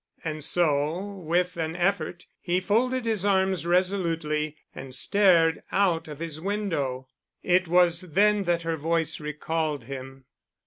[0.23, 6.41] And so, with an effort he folded his arms resolutely and stared out of his
[6.41, 7.07] window.
[7.43, 10.25] It was then that her voice recalled him.